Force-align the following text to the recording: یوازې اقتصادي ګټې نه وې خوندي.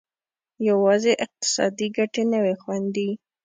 یوازې 0.69 1.13
اقتصادي 1.25 1.87
ګټې 1.97 2.23
نه 2.31 2.39
وې 2.43 2.55
خوندي. 2.61 3.09